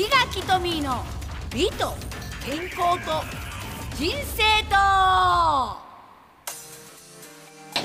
[0.00, 1.04] 木垣トミーの
[1.54, 1.92] 美と
[2.42, 3.22] 健康と
[3.98, 4.76] 人生と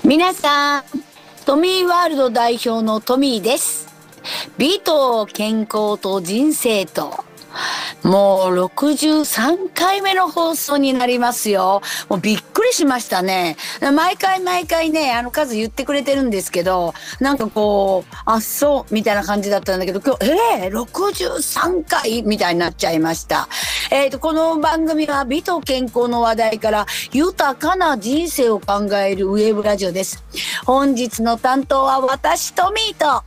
[0.08, 0.84] 皆さん
[1.46, 3.90] トミーワールド代表のトミーです
[4.58, 7.26] 美と健康と人生と
[8.06, 11.82] もう63回目の放送になりますよ。
[12.08, 13.58] もうびっりしましたね。
[13.94, 23.48] 毎回毎回ね、あの数言ってくれてるんですけど、なんかこう、あ、そう、みたいな感じだったんだけど、今日、ええー、63回みたいになっちゃいました。
[23.92, 30.24] えっ、ー、と、この番組は美と健康の話題から豊かな人生を考えるウェブラジオです。
[30.66, 33.24] 本日の担当は私、トミーと、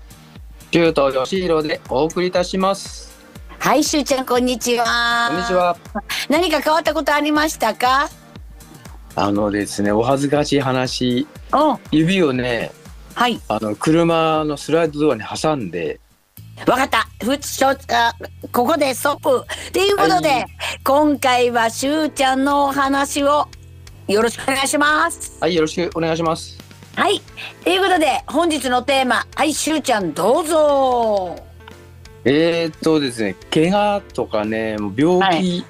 [0.70, 3.08] 中東義弘でお送りいたします。
[3.58, 5.28] はい、しゅうちゃん、こんにちは。
[5.30, 5.76] こんにちは。
[6.28, 8.08] 何か変わったことありましたか？
[9.20, 11.26] あのですね、お恥ずかしい話。
[11.90, 12.70] 指をね。
[13.14, 13.40] はい。
[13.48, 15.98] あの車のスライドドアに挟んで。
[16.64, 17.08] わかった。
[17.24, 17.76] ふちょ、あ、
[18.52, 19.44] ここでストップ。
[19.70, 20.46] っていうことで、はい、
[20.84, 23.48] 今回はしゅうちゃんのお話を。
[24.06, 25.36] よろしくお願いします。
[25.40, 26.56] はい、よろしくお願いします。
[26.94, 27.20] はい。
[27.64, 31.36] ということで、本日のテーマ、はい、しゅうちゃん、どうぞ。
[32.24, 35.64] えー、っとですね、怪我とかね、もう病気、はい、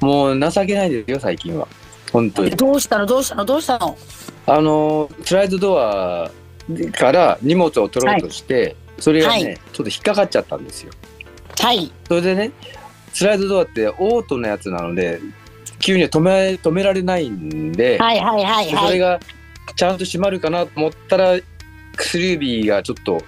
[0.00, 1.68] もう情けないですよ、最近は。
[2.12, 2.50] 本当に。
[2.50, 3.06] どうしたの？
[3.06, 3.44] どうしたの？
[3.44, 3.96] どうしたの？
[4.46, 6.30] あの、スライドドア
[6.92, 10.92] から荷物を取ろうとして、はい、それがね、はい、ちょっと引っかかっちゃったんですよ。
[11.58, 11.92] はい。
[12.08, 12.52] それでね、
[13.12, 15.20] スライドドアってオートのやつなので、
[15.78, 19.20] 急には止め止められないんで、はいはいはい、はい、それが
[19.76, 21.38] ちゃんと閉まるかなと思ったら、
[21.96, 23.22] 薬指がちょっと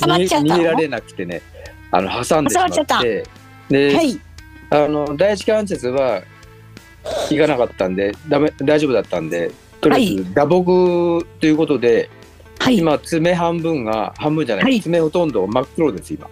[0.00, 1.42] 挟まっちゃった逃げられなくてね
[1.90, 3.24] あの挟んでしまって。
[3.68, 4.20] で、はい、
[4.70, 6.22] あの第一関節は
[7.30, 9.50] 行かなかったんでダメ大丈夫だったんで
[9.80, 12.08] とりあえず打撲ということで、
[12.58, 16.28] はい、今爪半分が半分じゃない、はい、爪ほとんど真っ黒です今。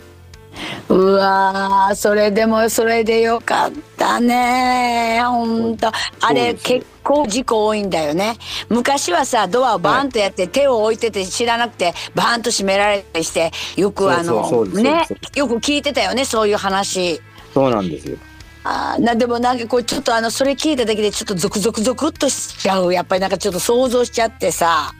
[0.88, 5.20] うわそれでもそれでよかったね。
[5.22, 8.36] 本当あれ結構事故多いんだよね。
[8.68, 17.20] 昔はさドアをバーンとやって、手を置いてて知らなくてバーンと閉められたりしてよくあのねよく聞いてたよねそういう話。
[17.54, 18.16] そうなんですよ
[18.62, 22.92] あなでもなんかこうちょっとあのそれ聞いただけでちょっとゾクゾクゾクっとしちゃう。
[22.92, 24.92] やっぱりなんかちょっと想像しちゃってさ。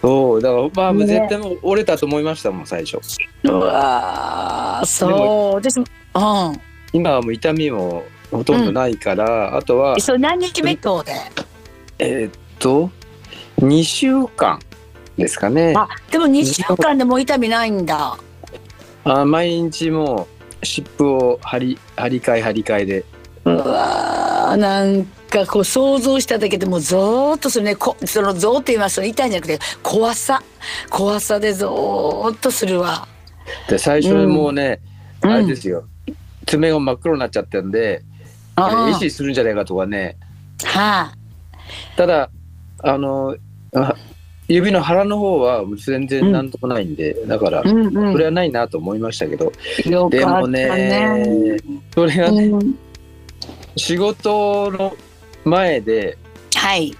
[0.00, 2.98] そうだからまあ、絶対もう折れたと思いましたもん最初。
[3.44, 5.84] うわそうですうん。
[6.92, 11.12] 今はもう痛みもほとんどないから、うん、あとはそれ何日目とで？
[11.98, 12.90] えー、っと
[13.58, 14.58] 2週間
[15.18, 15.74] ですかね。
[15.76, 18.16] あでも2週間でも痛みないんだ。
[19.04, 20.26] あ毎日もう
[20.62, 23.04] 湿布を張り張り替え張り替えで。
[23.44, 27.76] うわなんかこう想像しただけでもゾーッとするね。
[27.76, 30.42] こそのゾーって言いますと痛いんじゃなくて怖さ。
[30.90, 33.08] 怖さでゾーッとするわ。
[33.68, 34.80] で最初にもうね、
[35.22, 35.84] うん、あれですよ、
[36.46, 38.02] 爪が真っ黒になっちゃったんで
[38.90, 40.16] 意識するんじゃないかとかね。
[40.64, 41.14] はあ。
[41.96, 42.30] ただ
[42.82, 43.36] あの
[44.50, 49.52] 指の腹の方は全然なんともないんで、うん、だから、うんうん、それはないなと思いましたけど、
[50.10, 51.56] でもね
[51.94, 52.78] それがね、うん。
[53.76, 54.96] 仕事の
[55.44, 56.18] 前で、
[56.56, 56.96] はい。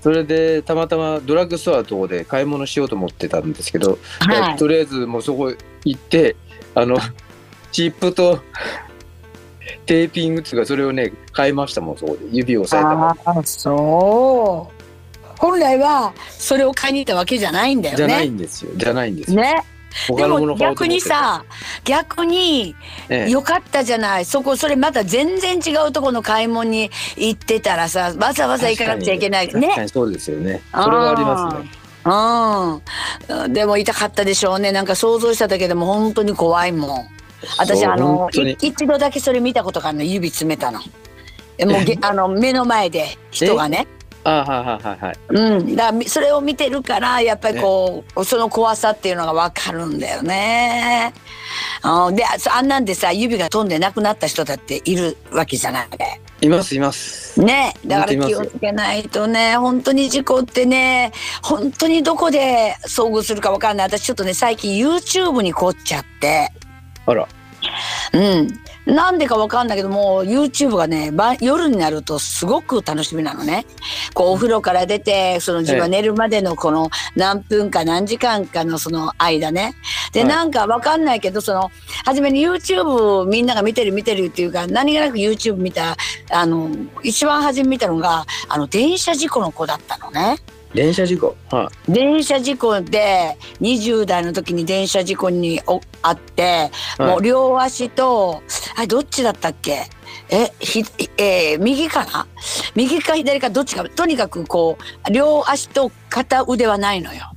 [0.00, 5.52] それでたまたまドラッグストアとかで買い物しようと思ってたんですけど、はい、とりあえずもうそこ
[5.84, 6.36] 行って
[6.74, 6.98] あの
[7.70, 8.40] チップと
[9.86, 12.20] テーピングっていうかそれをね買いましたもんそこで。
[12.32, 14.77] 指を押さえたああそう
[15.38, 17.96] 本来はそれを買いに行ったわけじゃないんだよね。
[17.96, 18.72] じゃないんですよ。
[18.76, 19.40] じゃないんですよ。
[19.40, 19.64] ね。
[20.08, 21.44] でも逆にさ
[21.84, 22.76] 逆に
[23.28, 29.52] よかったじゃない、ええ、そこそれまた全然違うところの買い物に行ってたらさわざわざ行かなくちゃいけない。
[29.54, 29.88] ね。
[29.88, 30.60] そうですよね。
[30.72, 31.70] それはありますね。
[33.28, 34.72] うん、でも痛かったでしょうね。
[34.72, 37.08] なんか想像しただけでも本当に怖いもん。
[37.58, 40.04] 私あの一度だけそれ見たことがあるの。
[40.04, 40.80] 指詰めたの。
[40.80, 40.86] もう
[42.02, 43.86] あの目の前で人がね
[44.24, 45.16] あはいはいはいはい。
[45.28, 51.14] うん、だそれを見てるからやっぱりこう、ね、その怖さっていうのが分かるんだよね。
[51.84, 55.88] うん、であんなんでさ指が飛んでなくなった人だっているわけじゃない。
[56.40, 57.40] いますいます。
[57.40, 66.52] ねだから気をつけないとね本当に事故ってね本当にどこで遭遇するか分かんない私ちょっとね最近 YouTube に凝っちゃって。
[67.06, 67.26] あら。
[68.12, 68.94] うん。
[68.94, 71.12] なんでかわかんないけども YouTube がね
[71.42, 73.66] 夜になるとすごく楽しみなのね。
[74.14, 79.74] こうお風呂から出てその自分が寝るまでのこの何分か何時間かのその間ね。
[80.12, 81.70] で、なんかわかんないけどその
[82.04, 85.96] 初めに YouTube みんなが見てる見てるっていうか何気なく YouTube 見た
[86.30, 86.70] あの
[87.02, 90.38] 一番初め見たのがあの電車事故の子だったのね。
[90.74, 95.60] 電車事故、はい、電車事故で20代の時に電車事故に
[96.02, 98.42] あって、はい、もう両足と
[98.76, 99.84] あどっちだったっけ？
[100.30, 100.84] えひ、
[101.16, 102.26] えー、右かな？
[102.74, 104.76] 右か左かどっちかとにかくこ
[105.08, 107.32] う両足と片腕はないのよ。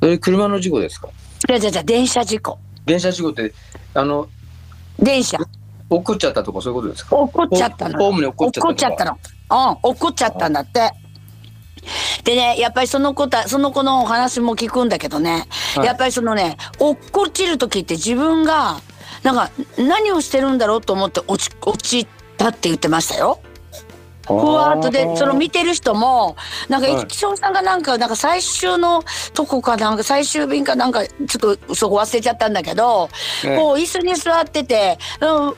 [0.00, 1.08] それ車の事故ですか？
[1.48, 2.58] じゃじゃじゃ電車事故。
[2.84, 3.52] 電車事故って
[3.94, 4.28] あの
[5.00, 5.36] 電車。
[5.88, 7.16] 落っこっちゃったとかそういうことですか？
[7.16, 7.98] 落っこっちゃったの。
[7.98, 9.12] ホームに落っこっちゃったの。
[9.12, 10.92] うん、落っこっちゃったんだって。
[12.24, 18.80] でね、やっぱりその子た、その子のお話も聞くんだけどね、はい、やっぱりそのね、落っこちる時って自分が、
[19.22, 22.06] なんか何をしてるんだろうと思って落ち、落ち
[22.36, 23.40] たって言ってましたよ。
[24.26, 26.36] ふわっとでその見てる人も
[26.68, 29.02] なんか駅長さんがなんかなんか最終の
[29.34, 33.08] とこかなんか最終便かなんかちょっとそこ忘れちゃったんだけど、
[33.56, 34.98] こう椅子に座ってて、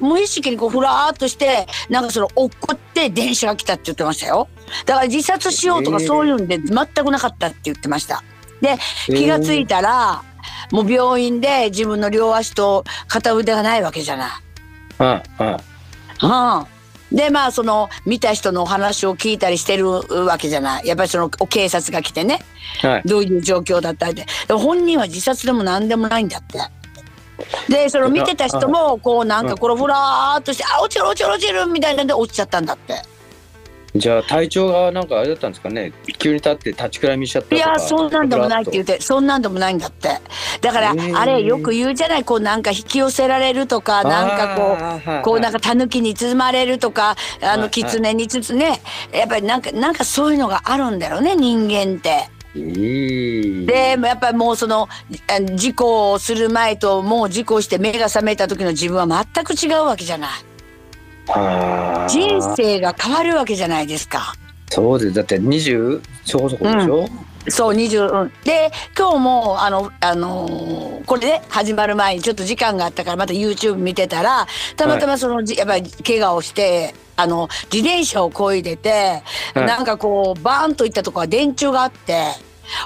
[0.01, 4.49] うん、無意識にこうふらっとしてなんかその落っこって電車が来たって言ってましたよ。
[4.85, 8.23] だから自殺しようとかそういうんで全くなかったって言ってました。
[8.61, 8.77] で
[9.07, 10.23] 気が付いたら、
[10.73, 14.31] もう病院で自分の両足と片腕がないわけじゃない。
[15.01, 15.57] うんうん
[16.23, 16.78] うん
[17.13, 20.87] でまあその見た人のお話を聞いたりしてるわけじゃない。
[20.87, 22.41] やっぱりその警察が来てね、
[22.83, 24.27] はい、どういう状況だったって。
[24.53, 26.59] 本人は自殺でも何でもないんだって。
[27.69, 32.95] でその見てた人もこうなんかこれふらーっとして「あ落ちる落ちる落ちる」みたいなんで落ちちゃったんだって。
[33.95, 35.93] じゃあ体調がなんかあれだったんですかね？
[36.19, 40.11] 急に立って立ちくらみしちゃったいやそんなんでもないって言ってそんなんでもないんだって。
[40.61, 44.77] だからあれよく言うじゃないこうなんか引き寄せられるとかなんかこ
[45.21, 48.81] うこうなんかタヌキに包まれるとかあの狐に包ね。
[49.13, 52.29] やっぱりなんかなんかそういうのがあるんだよね人間って。
[52.55, 54.89] でやっぱりもうその
[55.55, 60.31] 事故をする前ともう事故して目が覚めた時の自分は全く違うわけじゃない。
[62.09, 64.35] 人生が変わるわけじゃないですか。
[64.71, 65.15] そうです。
[65.15, 74.47] だって20そこそこでしょ、うん、そう20、うん、で今日もあの、あのー、これね始まる前にちょっと時間があったからまた YouTube 見てたら
[74.77, 79.23] たまたまその、はい、やっぱり怪我をしてあの自転車をこいでて、
[79.55, 82.25] はい、なんかこうバーンといったとこは電柱があって。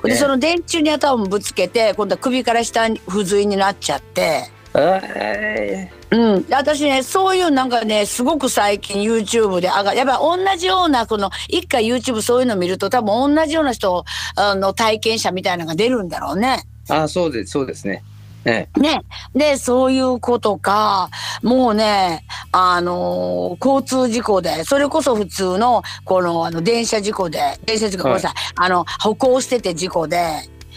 [0.05, 4.49] でその電柱に頭をぶつけて今度は首から下に不随になっちゃって。
[4.75, 14.05] えーうん、私ねそういうなんかねすごく最近 YouTube で上がやっぱ同じようなこの一回 YouTube そういうの見ると多分同じような人
[14.37, 16.65] あの体験者みたいなのが出るんだろうね。
[16.91, 18.05] あそうですそうですね。
[18.45, 19.01] ねね。
[19.35, 21.09] でそういうことか
[21.43, 28.33] もうねあのー、交通事故でそれこそ普通のこのあの電車事故で電車事故、ごめんなさい。
[28.57, 30.27] あの歩行してて事故で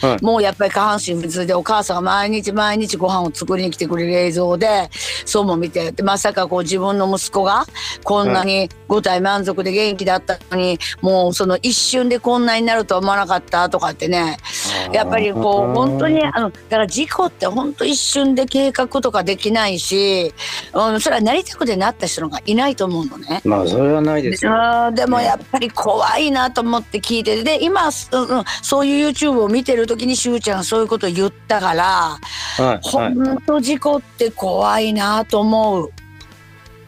[0.01, 4.89] はい、もうやっぱり下半身不通でお母さんが毎日毎日ご飯を作りに来てくれる映像で
[5.25, 7.65] そうも見てまさかこう自分の息子が
[8.03, 14.37] こんなに五体満足で元気だったのに、もうその一瞬でこんなになるとは思わなかったとかってね
[14.91, 20.33] やっぱりこう本当にあのだから事故って本当一瞬で計画とかできないし、
[20.73, 23.41] うん、それはなりたくてなった人がいないと思うのね。
[23.45, 24.51] まあそれはないですよ。
[24.93, 27.91] でもやっぱり怖いなと思って聞いてで今、うん、
[28.61, 32.19] そういう YouTube を見てるる時にしゅうちゃんがそういうことを言ったから、は
[32.59, 35.91] いはい、本当事故って怖いなと思う。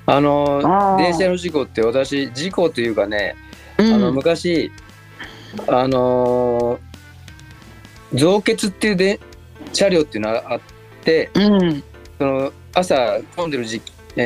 [0.05, 3.35] あの電車の事故って私事故というかね、
[3.77, 4.71] うん、あの昔
[5.67, 6.79] あの
[8.13, 9.19] 造血っていうで
[9.73, 10.59] 車両っていうのがあっ
[11.03, 11.83] て、うん、
[12.17, 13.81] その朝混んでる時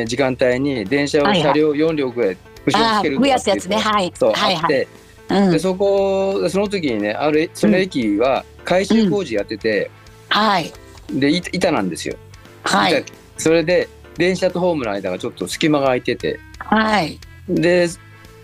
[0.06, 4.88] 時間帯に電車を車両4両ぐらい後ろにつけるとかっていうのが、はい、そうあって、
[5.30, 9.92] うん、でそこその時にねあるその駅は改修工事やってて、
[10.30, 10.72] うん、はい
[11.14, 12.16] で板なんですよ。
[12.64, 13.04] はい。
[13.38, 17.20] それで電車とホームの間がちょっと隙間が空いてて、はい。
[17.50, 17.88] で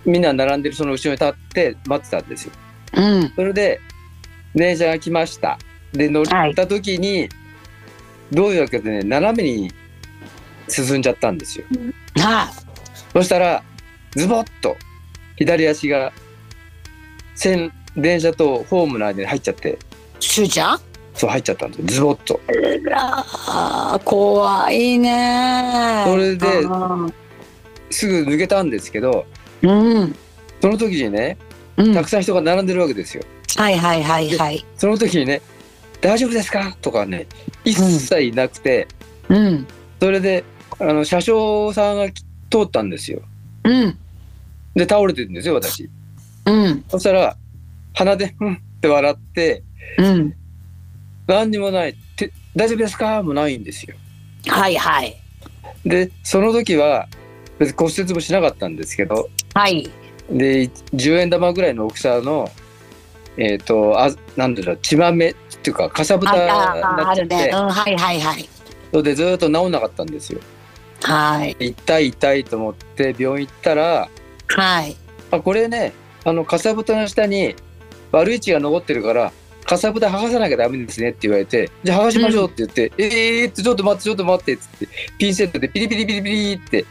[0.05, 2.51] みんな並んでるその後ろに立って待ってたんですよ。
[2.93, 3.33] うん。
[3.35, 3.79] それで
[4.57, 5.57] 電車が来ました。
[5.93, 7.29] で乗った時に、はい、
[8.31, 9.71] どういうわけでね斜めに
[10.67, 11.65] 進んじゃったんですよ。
[12.17, 12.47] はい。
[13.13, 13.63] そしたら
[14.15, 14.75] ズボッと
[15.37, 16.11] 左足が
[17.35, 19.79] 線電車とホームの間に入っちゃって。
[20.19, 20.79] しゅうちゃん
[21.13, 22.39] そう入っちゃったんですズボッと。
[22.95, 26.03] あ怖いね。
[26.05, 26.63] それで
[27.89, 29.25] すぐ抜けたんですけど、
[29.61, 30.15] うん、
[30.61, 31.37] その時にね、
[31.77, 33.23] うん、たくさん人が並んでるわけですよ
[33.55, 34.65] はいはいはいはい。
[34.77, 35.41] その時にね
[36.01, 37.27] 「大丈夫ですか?」とかね
[37.63, 38.87] 一切なくて、
[39.29, 39.67] うん、
[39.99, 40.43] それで
[40.79, 43.21] あの車掌さんが通ったんですよ、
[43.63, 43.97] うん、
[44.75, 45.89] で倒れてるんですよ私、
[46.45, 47.35] うん、そしたら
[47.93, 49.63] 鼻で「うん」って笑って、
[49.97, 50.33] うん、
[51.25, 53.95] 何にもないって「大丈夫ですか?」もないんですよ。
[54.47, 55.17] はいはい。
[55.85, 57.07] でその時は
[57.59, 59.89] 別に骨折もしなかったんですけど、はい、
[60.29, 62.49] で10円玉ぐらいの大きさの
[63.37, 67.51] えっ、ー、とあなんだろう血まめっていうかかさぶたになっちゃって、ね。
[67.53, 68.49] うん、はいはいはい。
[68.91, 70.39] それでずっと治んなかったんですよ。
[71.03, 71.55] はい。
[71.59, 74.09] 痛い痛いと思って病院行ったら
[74.47, 74.95] はい。
[75.31, 75.93] あこれね
[76.25, 77.55] あのかさぶたの下に
[78.11, 79.31] 悪い血が残ってるから
[79.65, 84.87] かさぶた剥がさなきゃダメですねって言われてじゃあ剥がしましょうって言って、うん、ええー、ってちょっと待ってちょっと待ってっつって
[85.19, 86.85] ピンセットでピリピリピリピリって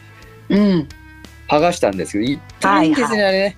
[0.49, 0.89] うん。
[1.47, 3.57] 剥がしたんですけど痛いんですね、はいはい、あれね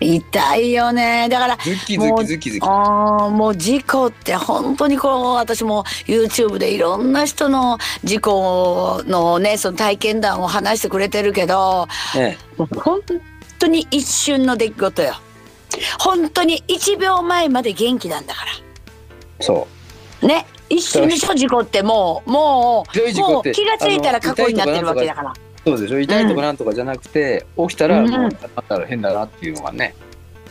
[0.00, 1.28] 痛いよね。
[1.28, 13.00] だからズキズキズキズキあもう事故って本当にこう私も YouTube でいろんな人の事故のねその体験談を話してくれてるけど、ね、もう本
[13.58, 15.14] 当に一瞬の出来事よ。
[15.98, 18.52] 本当に1秒前まで元気なんだから。
[19.40, 19.66] そ
[20.22, 20.26] う。
[20.26, 20.46] ね。
[20.70, 21.82] 一瞬でしょ事故って。
[21.82, 25.34] もうもうもう気が付いたら過去になってるわけだから。
[25.68, 26.00] そうでしょ？
[26.00, 28.34] 痛いとかなんとかじゃなくて、うん、起きたらもうっ
[28.68, 29.94] たら変だなっていうのがね。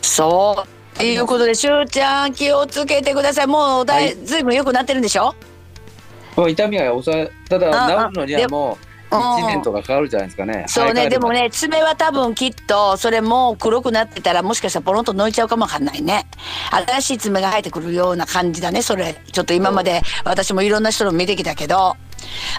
[0.00, 0.98] そう。
[0.98, 3.46] ということでしゅうちゃん気をつけてください。
[3.46, 5.34] もうだい、はい、ずいぶん良くなってるんでしょ？
[6.36, 8.78] 痛みが抑えただ治るのにはも
[9.10, 10.64] う1年とかかかるじゃないですかね。
[10.68, 16.26] そうねでもね爪は多分きっとそれも黒くなってたらもしかしたらポロンと抜いちゃうかもわかんないね。
[16.70, 19.20] 新しい爪が生えてくるような感じだねそれ。
[19.32, 21.96] ちょっと今まで私もいろんな人の見てきたけど。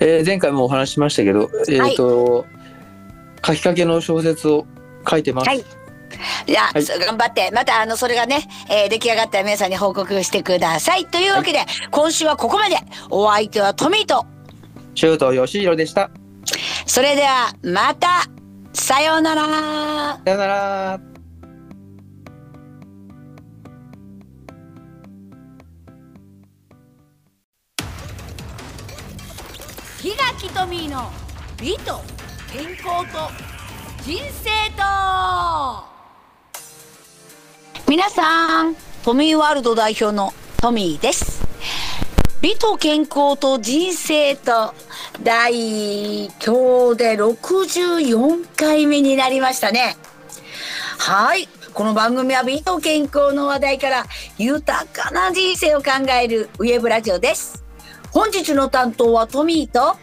[0.00, 2.44] えー、前回もお話しましたけど、えっ、ー、と、はい
[3.48, 4.66] 書きかけの小説を
[5.08, 5.48] 書いてます。
[5.48, 5.64] はい。
[6.46, 7.50] じゃあ、はい、頑張って。
[7.52, 11.06] またあのそれがね、えー、出来上がったら皆さんに報告してください。
[11.06, 12.76] というわけで、はい、今週はここまで。
[13.08, 14.26] お相手はトミーと。
[14.94, 16.10] シュート吉弘でした。
[16.86, 18.24] それではまた。
[18.74, 19.46] さようなら。
[19.46, 21.00] さようなら。
[30.02, 31.10] 檜垣トミーの
[31.60, 32.00] 美と
[32.50, 33.30] 健康と
[34.02, 34.82] 人生と。
[37.86, 38.74] 皆さん
[39.04, 41.46] トミーワールド代表のトミーです。
[42.40, 44.72] 美と健康と人生と
[45.22, 49.98] 第今日で64回目になりましたね。
[50.98, 51.48] はい。
[51.74, 54.06] この番組は美と健康の話題から
[54.38, 57.62] 豊かな人生を考えるウェブラジオです。
[58.10, 59.98] 本日の担当はトミーと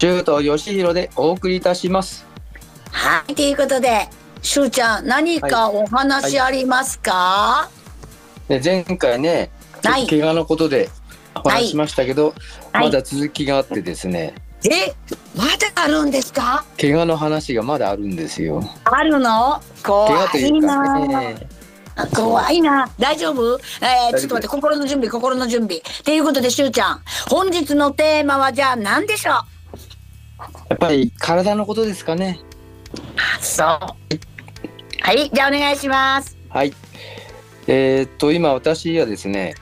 [0.00, 2.24] 中東義弘でお送りいたします。
[2.90, 4.08] はい、ということで、
[4.40, 7.70] しゅうちゃん、何かお話ありますか、は
[8.48, 9.50] いはい、前回ね、
[9.82, 10.88] 怪我のことで
[11.34, 12.32] お話しましたけど、
[12.72, 14.32] はい、まだ続きがあってですね。
[14.64, 14.94] え、
[15.36, 16.64] まだあるんですか？
[16.80, 18.64] 怪我の話がまだあるんですよ。
[18.84, 19.60] あるの？
[19.84, 20.98] 怖いな。
[21.06, 21.46] ね、
[22.16, 22.90] 怖いな。
[22.98, 23.58] 大丈夫？
[23.82, 25.82] えー、ちょっと待って、心の準備、心の準備。
[26.04, 29.34] ということで、しゅうちゃん、本日のテーマはじゃあ何でしょう？
[30.68, 32.40] やっぱり体のことですかね。
[33.40, 33.66] そう。
[35.02, 36.36] はい、じゃあお願いします。
[36.48, 36.72] はい。
[37.66, 39.54] えー、っと今私はですね、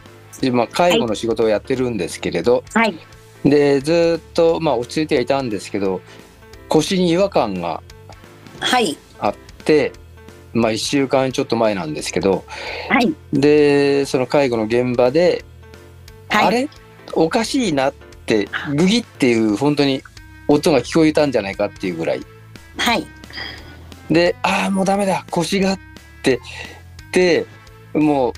[0.43, 2.99] 今介護の仕事をやってるんですけれど、はい。
[3.45, 6.01] でずっとまあ落ち着いてはいたんですけど、
[6.69, 7.83] 腰に違和感が
[9.21, 9.93] あって、はい、
[10.55, 12.45] まあ1週間ちょっと前なんですけど、
[12.89, 13.15] はい。
[13.33, 15.45] でその介護の現場で、
[16.29, 16.69] はい、あれ？
[17.15, 17.95] おかしいなっ
[18.27, 20.03] てグギっていう本当に
[20.49, 22.21] 音が聞こえたんじゃないかっていうぐらい。
[22.79, 23.07] はい。
[24.11, 25.79] で、ああ、もうダメだ、腰がっ
[26.23, 26.41] て、
[27.13, 27.47] で、
[27.95, 28.33] も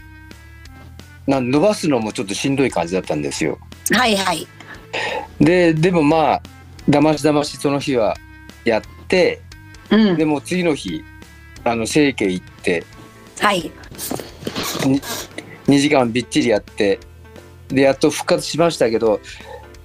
[1.26, 3.58] う、なん伸ばすのもちょっとしんどい感じだったんですよ。
[3.92, 4.46] はいはい。
[5.40, 6.42] で、でもまあ、
[6.88, 8.16] だましだましその日は
[8.64, 9.40] やって、
[9.90, 11.04] うん、でも次の日
[11.64, 12.84] あの整形行って
[13.38, 13.70] はい
[14.86, 16.98] 2時間びっちりやって
[17.68, 19.20] でやっと復活しましたけど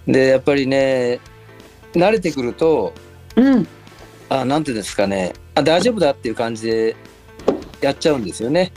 [0.07, 1.19] でやっぱりね
[1.99, 2.93] 慣れてくると、
[3.35, 3.67] うん、
[4.29, 5.33] あなんていうんですかね。
[5.55, 6.95] あ大丈夫だっていう感じで
[7.81, 8.71] やっちゃうんですよね。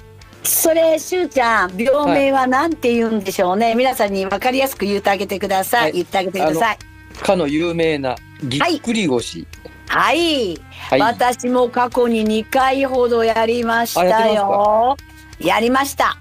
[0.45, 6.79] それしゅうちゃん病名は何て言うんでしょうね、はい、皆さんに分かりやすく言ってあげてください、はい、言ってあげてください。
[7.21, 9.47] かの有名なぎっくり腰。
[9.89, 10.61] はい、
[10.91, 14.97] はい、私も過去に2回ほどやりましたよ。
[15.41, 16.17] やりました。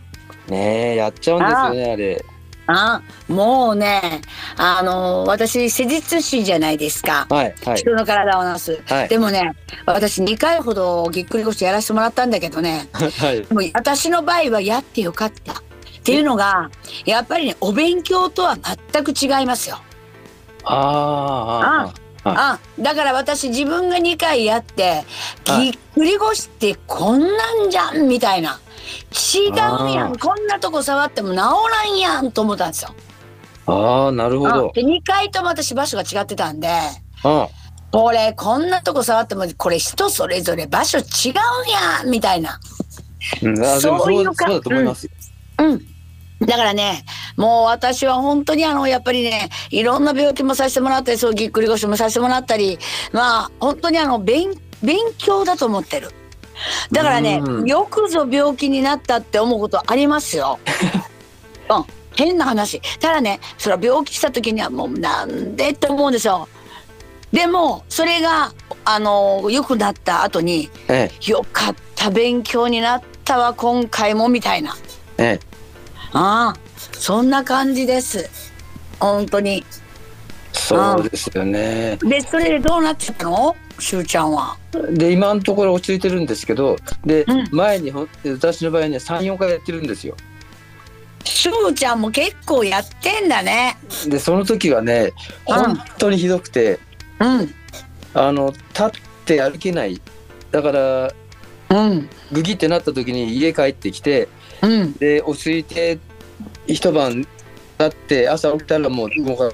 [0.50, 2.26] ねやっちゃうんですよねあれ
[2.68, 4.22] あもうね
[4.58, 9.54] あの私施術師じゃないですか、はいはい、人の体を治す、はい、でもね
[9.86, 15.54] 私2回ほどぎっくり腰やらせてもらったんだけどね、 はい、もう私の場合はやってよかった。
[15.54, 16.72] っていうのが
[17.06, 18.58] やっぱりねお勉強とは
[18.92, 19.82] 全く違いますよ。
[20.64, 25.04] あああだから私自分が2回やって
[25.46, 28.60] ぎっくり腰ってこんなんじゃんみたいな。
[29.12, 29.56] 違う
[29.92, 32.96] やんこんなとこ触っても治らんやんと思ったんですよ。
[33.66, 34.72] ああなるほど。
[34.74, 36.70] で2回とも私場所が違ってたんで
[37.92, 41.34] これこんなとこ触ってもこれ人それぞれ場所違う
[42.02, 42.60] やんみたいな。
[43.42, 45.12] うん、そういうかそうだと思いますよ。
[45.60, 45.97] うん、うん
[46.40, 47.04] だからね、
[47.36, 52.78] もう私は本当にあの、やっぱりね、いろんな病気もさせてもらったり、そうぎっくり腰もさせてもらったり、
[53.12, 54.52] まあ、本当にあの、勉、
[54.84, 56.10] 勉強だと思ってる。
[56.92, 60.60] だからね、うん、よくぞ病気になったって思うことありますよ。
[61.70, 62.82] うん、変な話。
[63.00, 66.48] ただね、それは病気した時にはもうなんでって思うんですよ。
[67.32, 68.54] でもそれが
[68.86, 74.76] あの良くなった後に、ええ、よかった勉強になったわ今回もみたいな。
[75.18, 75.47] ええ、
[76.14, 76.56] ああ
[76.94, 78.30] そんな感じです。
[79.00, 79.64] 本当に。
[80.54, 81.98] そうですよね。
[81.98, 83.56] でそれでどうなっちゃったの？
[83.80, 84.58] しゅうちゃんは。
[84.92, 90.16] で今のところ落ち着いてるんですけどで、うん、前に私の場合ね34回やってるんですよ。
[91.24, 93.78] しゅうちゃんも結構やってんだね。
[94.08, 95.14] でその時はね
[95.46, 96.80] 本当にひどくて、
[97.20, 97.54] うん、
[98.14, 98.92] あの立っ
[99.26, 100.02] て歩けない
[100.52, 101.14] だから、
[101.70, 104.30] うん、グギってなった時に家帰ってきて、
[104.62, 106.00] うん、で落ち着いて
[106.68, 107.26] 一晩
[107.78, 109.52] 経って朝起きたらもう動か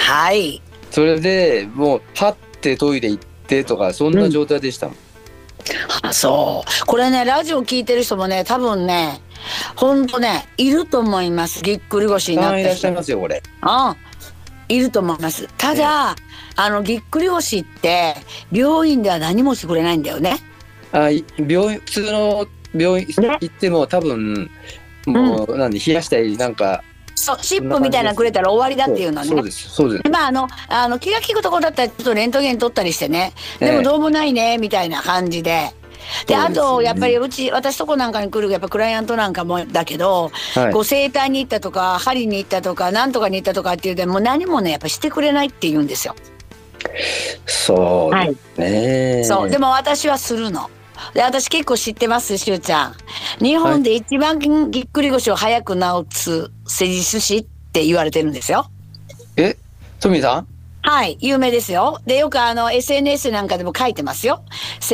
[0.00, 0.62] はい。
[0.90, 4.94] それでもうはってトイレ行ってとかそんな状態でした、うん、
[6.02, 6.86] あそう。
[6.86, 9.20] これねラジオ聞いてる人もね多分ね
[9.76, 11.62] ほんとねいると思います。
[11.62, 13.42] ぎっくり腰になっていらっしゃいますよこれ。
[13.60, 13.96] あ
[14.68, 15.46] いると思います。
[15.58, 16.16] ただ、
[16.56, 18.14] あのぎっくり腰って
[18.50, 20.38] 病院では何もしてくれないんだよね。
[20.92, 24.50] あ病院普通の病院行っても、ね、多分
[25.06, 26.82] もう、うん、何冷やしたりなんか
[27.14, 29.28] そうシップみたいなのくれたら終わりだっていうのね。
[29.28, 30.10] そうですそうです。
[30.10, 33.32] まああのあの気が利くところだったらちょっとレントゲン取ったりしてね。
[33.60, 35.70] でもどうもないねみたいな感じで。
[36.26, 46.14] であとやっぱりうち私とこなんかに来るやっぱクライアントなんかもだけど、はい、こう整体に行ったとか針に行ったとかなんとかに行ったとかっていうでも何もねやっぱしてくれないって言うんですよ。
[47.46, 49.48] そうね、はい、そう。
[49.48, 50.68] でも私はするの。
[51.12, 52.94] で私結構知ってますしゅうちゃん。
[53.44, 58.66] 日本で一番ぎっくり腰を早く治す施術師って言われてるんですよ。
[59.36, 59.56] え
[60.00, 60.46] トミーさん？
[60.86, 61.98] はい、有名ですよ。
[62.04, 64.44] で、よくあの、SNS なんかでも書いてますよ。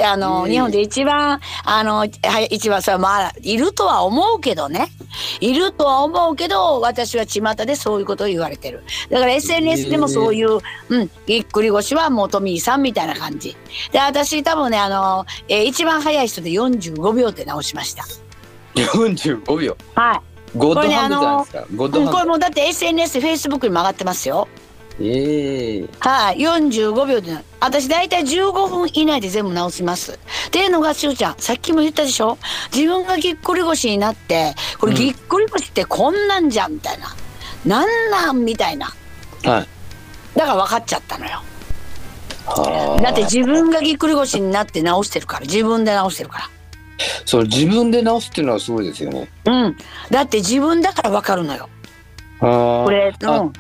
[0.05, 4.87] あの、日本で一番、あの、はい、一番、それはまあ、いるとは思うけどね。
[5.41, 8.85] いるとは思うけど、私は巷でそういうことを言われてる。
[9.11, 13.57] だから SNS でもそういう、うん、ぎっくり腰はもうトミーさんみたいな感じ。
[13.91, 18.05] で、私多分ね、あの、えー、一番早い人で45秒で治しました。
[18.77, 20.21] 45秒はい。
[20.57, 21.67] ゴッドハンドじゃないですか。
[21.75, 22.13] ゴッドハンド。
[22.13, 24.47] これもだって SNS、Facebook にも上がってますよ。
[25.01, 25.81] ええ。
[25.81, 27.37] ー、はい、45秒で。
[27.59, 30.13] 私大体15分以内で全部直します。
[30.13, 32.39] っていうのがしゅうちゃんさっきも言ったでしょ？
[32.73, 37.09] 自分がぎっくり腰になってこれぎっくり腰ってこんなんじゃんみたいな、
[37.65, 38.87] うん、なんなんみたいな。
[39.45, 39.69] はい。
[40.37, 41.43] だから分かっちゃったのよ。
[43.03, 45.47] だって自分がぎっくり腰になって直してるから。
[45.47, 46.51] 自分で直してるから。
[47.25, 49.29] そう自分で直すっていうのはすごいですよね。
[49.45, 49.77] うん。
[50.11, 51.69] だって自分だから分かるのよ。
[52.41, 53.53] これ、うん、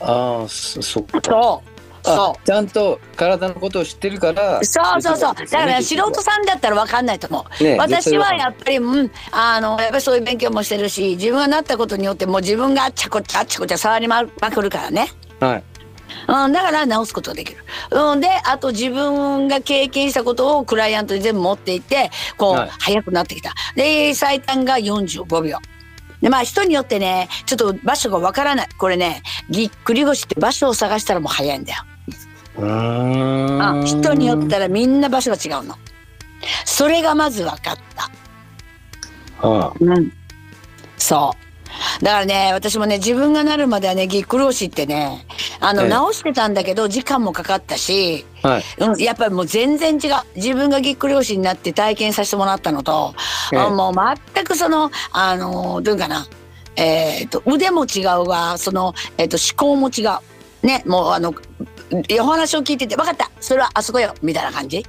[0.00, 1.20] ああそそっか。
[1.22, 1.74] そう。
[2.04, 2.46] そう。
[2.46, 4.62] ちゃんと体のことを知ってるから。
[4.62, 5.34] そうそうそう。
[5.34, 15.08] だから素人さんだったら分かんないと思う、ね、私はやっぱり、うん、あのやっぱりそういう勉強もしてるし自分がなったことによってもう自分があっちゃこっちゃあっちゃこっちゃ触りまくるからね。
[15.40, 15.64] はい。
[16.28, 17.58] うん、だから直すことができる。
[17.90, 23.54] うん、であと自分が経験したことをクライアントに全部持っていってこう、はい、早くなってきた。
[23.74, 25.58] で最短が45秒。
[26.20, 31.84] でまあ人によってねちょっと場所がわからないこれねぎっくり腰って場所を探したらもう早いんだよ。
[32.56, 35.76] あ人によったらみんな場所が違うの。
[36.64, 38.10] それがまず分かった。
[39.40, 40.12] ああうん、
[40.96, 41.53] そう
[42.02, 45.26] だからね私もね自分がなるまではねぎっくり腰ってね
[45.60, 50.00] あの、直してたんだけど時間もかかったし、はい、うん、やっぱりもう全然違う。
[50.36, 53.14] 自分がぎっくり腰になって体験させてもらったのと、
[53.56, 53.94] あもう
[54.34, 56.26] 全くそのあのどういうかな
[56.76, 60.66] えーと、腕も違うわその、えーと、思考も違う。
[60.66, 61.34] ねもうあの
[62.20, 64.84] お話を聞いてて分かったそれはあそこよみたいな感じ。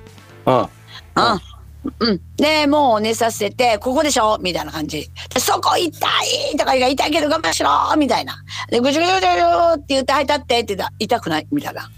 [0.46, 0.70] あ
[1.16, 1.34] あ。
[1.34, 1.55] うん。
[2.00, 4.38] うんで、もう寝させて、ここでしょ？
[4.40, 5.10] みたいな感じ。
[5.38, 5.88] そこ痛
[6.54, 8.36] いとか言う痛いけど我慢しろみたいな。
[8.70, 9.32] で、ぐじゅぐじゅぐじゅ
[9.76, 11.48] って言って、はい、立ってって言ったら、痛くない？
[11.52, 11.90] みたいな。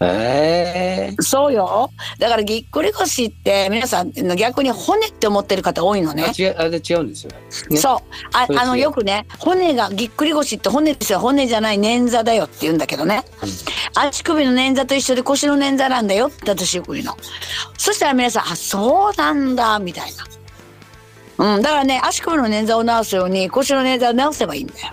[0.00, 1.90] えー、そうよ。
[2.18, 6.32] だからぎっくり腰って皆さん逆に骨って思ってる方多いのね。
[6.38, 7.32] 違うあれ違うんですよ、
[7.70, 7.98] ね、そう
[8.32, 13.48] ああのよくね骨がぎっくり腰って骨ですよ骨じゃない捻挫だよって言うんだけどね、うん、
[14.06, 17.16] 足首の捻挫と一緒で腰の捻挫なんだよって私よく言うの。
[17.76, 20.12] そしたら皆さんあそうなんだみたい
[21.36, 21.54] な。
[21.56, 24.92] うん、だからね足首の捻挫を治すように腰の捻挫を治せばいいんだよ。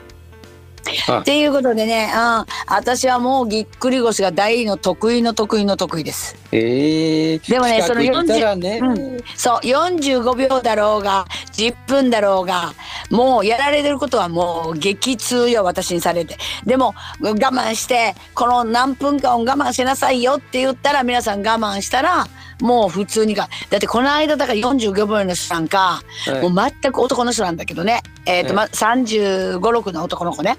[1.19, 6.35] っていうことでね、うん、私はもうぎっくり腰が大の得意の得意の得意です。
[6.51, 8.79] えー、でもねその40、ね。
[8.81, 12.73] うん、そう45秒だろうが10分だろうが
[13.09, 16.37] もうやられてることはもう激痛よ私にされて。
[16.65, 22.27] でも我慢してこの何分間を我慢しなさいよって言ったら皆さん我慢したら
[22.61, 23.49] もう普通にか。
[23.69, 28.01] だってこの間だから45秒の人なんか、はい、もう全く男の人なんだけどね。
[28.25, 30.57] えっ、ー、と、ま、35、6の男の子ね。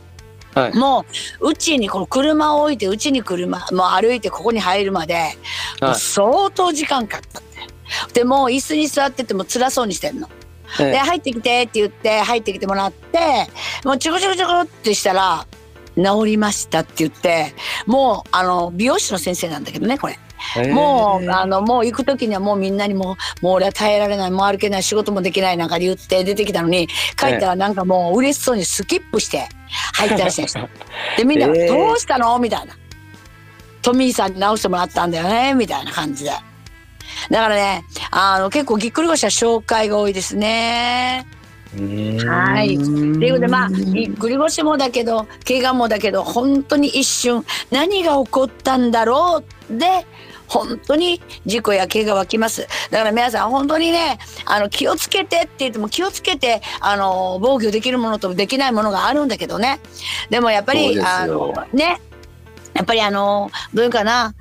[0.57, 1.05] はい、も
[1.41, 5.37] ううちにこの車を置いてうちに車もう歩いてここに入るまで、
[5.81, 10.29] はい、相当時間かかったってでもう椅子に座ってても辛そうにしてんの。
[10.79, 13.19] で入ってきてって言って入ってきてもらって
[13.85, 15.47] もうちょこちょこちょこってしたら
[15.97, 17.55] 治りましたって言って
[17.87, 20.19] もうあの美容師の先生なんだけどねこれ。
[20.73, 29.49] もうあのもう行く時にはもうみんなにももう俺は耐えられないもう歩けない仕事もできないなんかで言って出てきたのに帰ったらなんかもう嬉しそうにスキップして
[29.97, 30.59] 入ったらしいんです
[31.17, 32.75] でみんな「どうしたの?」みたいな
[33.83, 36.31] 「トミーさんに直してもらったんだよね」みたいな感じで。
[37.31, 41.27] だからねあの結構ぎっくり腰は紹介が多いですね。
[42.27, 42.77] はい。
[42.77, 49.79] ということでまあぎっくり腰もだけど怪我もだけど本当に一瞬何が起こったんだろう？
[49.79, 50.07] で
[50.49, 52.67] 本当に事故や怪我は来ます。
[52.91, 59.81] だから皆さん本当にね、あの気をつけてって言っても気をつけて、あの、防御できるものとできないものがあるんだけどね。
[60.31, 62.01] でもやっぱり、あの、ね、
[62.75, 64.35] やっぱりあの、どういうかな、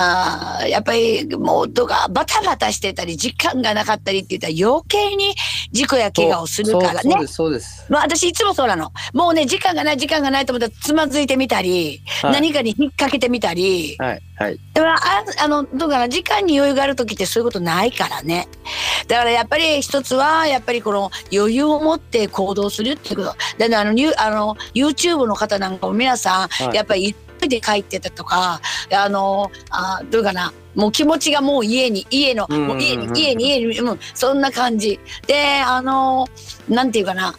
[0.00, 5.34] あやっぱりもうとかバタバタしてたり時間がなかったりって言ったら余計に
[5.72, 7.26] 事故や怪我をするからね。
[7.26, 8.92] そうですまあ私いつもそうなの。
[9.12, 13.96] もうね時間がない時間がないと思ったらつまずいてみたり、はい、何かに引っ掛けてみたり。
[13.98, 14.60] はいはい。
[14.72, 18.46] だからああのどうかな時間に余裕がある時ってそういうことないからね。
[19.08, 23.68] だからやっぱり一つはやっぱりこの余裕を持って行動するっていうこと。
[23.68, 28.60] であのあの YouTube の方なんかも皆さん、はい、やっぱりで帰ってたとか
[28.92, 30.52] あのあどうかな。
[30.74, 35.00] もう気持ちがもう家に家のもう家に家に家に、うん、そんな感じ。
[35.26, 36.28] であの
[36.68, 37.34] なんていうかな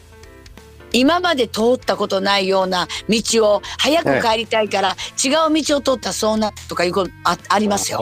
[0.92, 8.00] 今まで通ったことないような道を早く帰りたいから、違う道を通ったそうなとかいうことあありますよ、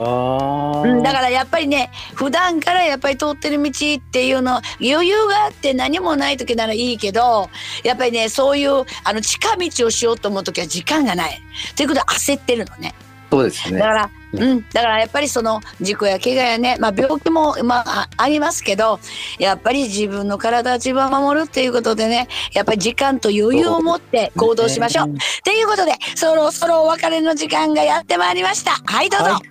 [0.85, 7.49] うん、だからやっぱりね普段からやっぱり通ってる道っていうの余裕があって何もない時ならいいけど
[7.83, 11.41] やっぱりねそういうあの近道をしようと思う時は時間がない。
[11.75, 12.93] ということで焦ってるのね。
[13.31, 13.79] そうですね。
[13.79, 18.99] だからうん、だからやっぱりその事故や怪我やね、まあ、病気も、まあ、ありますけど
[19.39, 25.15] やっぱり自分の体自分を守るっていうことでねやっぱり時間と余裕を持って行動しましょう。
[25.43, 28.71] と、いうことでそろそろお別れの時間がやってまいりました。
[28.71, 29.41] はいどうぞ、はい。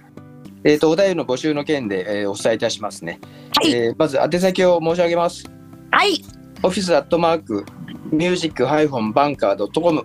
[0.64, 3.20] えーと、お題の募集の件で、えー、お伝えいたしますね、
[3.54, 3.72] はい。
[3.72, 5.44] えー、まず宛先を申し上げます。
[5.90, 6.22] はい。
[6.62, 7.64] オフィスアットマーク
[8.10, 10.04] ミュージックハイフォンバンカードットコム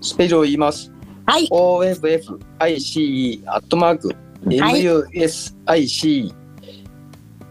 [0.00, 0.92] スペルを言います
[1.26, 1.46] はい。
[1.50, 4.14] OFFICE アットマーク
[4.46, 6.34] MUSIC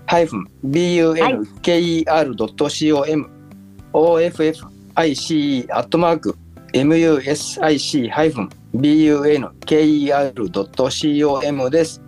[0.05, 1.49] ハイフン BUNKER.com
[3.93, 6.36] OFFICE アットマーク
[6.73, 9.49] MUSIC ハイフン BUNKER.com
[11.69, 12.01] です。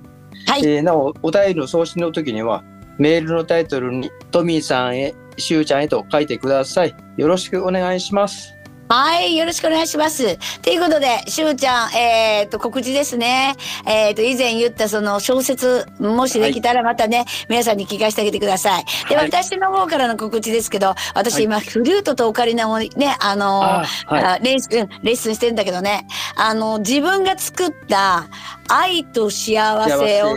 [0.47, 0.65] はい。
[0.65, 2.63] えー、なお、お便りの送信の時には、
[2.97, 6.95] メールのタイトルにトミーさんへ、しゅうちゃんへと書いてください。
[7.17, 8.53] よろしくお願いします。
[8.89, 10.37] はい、よろしくお願いします。
[10.61, 13.55] ということで、しゅうちゃん、えっ、ー、と、告知ですね。
[13.85, 18.85] えっ、ー、と、以前言ったその小説、もしできたらまたね、はい、皆さんに聞かせてあげてください。
[19.09, 28.27] で、はい、私の方からの告知ですけど、私今、フルートとオカリナをね、あのーはい、レッスン、レッスンしてんだけどね、あの、自分が作った
[28.67, 30.35] 愛と幸せを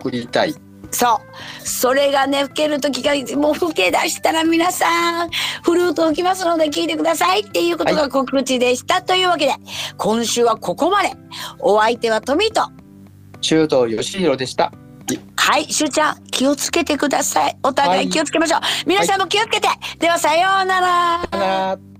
[0.00, 0.54] 送りたい。
[0.96, 1.20] そ
[1.62, 1.68] う。
[1.68, 5.30] それがね、吹ける時が、もう吹け出したら皆さん、
[5.62, 8.94] フルート吹きますので聞いてくださいっていうことが告知でした。
[8.94, 9.52] はい、というわけで、
[9.98, 11.12] 今週はここまで。
[11.58, 12.62] お相手はトミーと、
[13.42, 14.72] 周東義弘でした。
[15.36, 17.58] はい、しゅうちゃん、気をつけてください。
[17.62, 18.60] お互い気をつけましょう。
[18.62, 19.68] はい、皆さんも気をつけて。
[19.98, 21.28] では、さようなら。
[21.30, 21.95] さようなら。